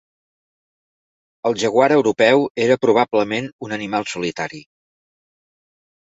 [1.49, 4.63] El jaguar europeu era probablement un animal solitari.